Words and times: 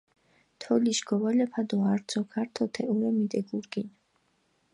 თოლიშ 0.61 0.99
გოვალაფა 1.07 1.61
დო 1.69 1.77
არძოქ 1.91 2.29
ართო 2.41 2.65
თეჸურე 2.73 3.09
მიდეგურგინჷ. 3.17 3.93